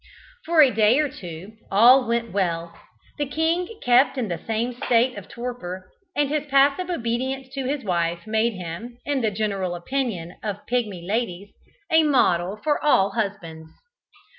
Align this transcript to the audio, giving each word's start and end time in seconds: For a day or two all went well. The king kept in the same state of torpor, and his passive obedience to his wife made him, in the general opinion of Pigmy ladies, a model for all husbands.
For 0.47 0.63
a 0.63 0.73
day 0.73 0.97
or 0.97 1.07
two 1.09 1.57
all 1.69 2.07
went 2.07 2.31
well. 2.33 2.75
The 3.19 3.27
king 3.27 3.67
kept 3.83 4.17
in 4.17 4.29
the 4.29 4.39
same 4.47 4.73
state 4.73 5.15
of 5.15 5.29
torpor, 5.29 5.91
and 6.15 6.27
his 6.27 6.47
passive 6.47 6.89
obedience 6.89 7.49
to 7.53 7.65
his 7.67 7.83
wife 7.83 8.25
made 8.25 8.53
him, 8.53 8.97
in 9.05 9.21
the 9.21 9.29
general 9.29 9.75
opinion 9.75 10.37
of 10.41 10.65
Pigmy 10.65 11.05
ladies, 11.07 11.49
a 11.91 12.01
model 12.01 12.57
for 12.63 12.83
all 12.83 13.11
husbands. 13.11 13.69